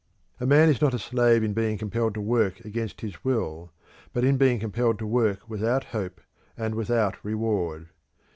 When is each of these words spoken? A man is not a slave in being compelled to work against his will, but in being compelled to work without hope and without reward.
A 0.39 0.47
man 0.47 0.67
is 0.67 0.81
not 0.81 0.95
a 0.95 0.97
slave 0.97 1.43
in 1.43 1.53
being 1.53 1.77
compelled 1.77 2.15
to 2.15 2.21
work 2.21 2.65
against 2.65 3.01
his 3.01 3.23
will, 3.23 3.71
but 4.13 4.23
in 4.23 4.35
being 4.35 4.59
compelled 4.59 4.97
to 4.97 5.05
work 5.05 5.47
without 5.47 5.83
hope 5.93 6.19
and 6.57 6.73
without 6.73 7.23
reward. 7.23 7.87